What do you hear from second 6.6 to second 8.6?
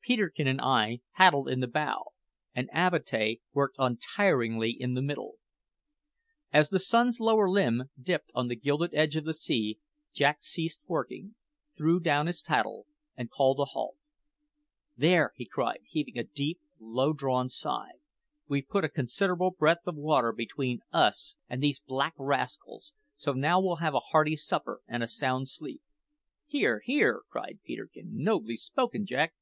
the sun's lower limb dipped on the